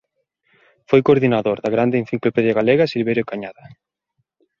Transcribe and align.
Foi 0.89 1.01
coordinador 1.07 1.57
da 1.61 1.73
Gran 1.75 1.89
Enciclopedia 2.01 2.57
Galega 2.59 2.85
Silverio 2.93 3.27
Cañada. 3.29 3.63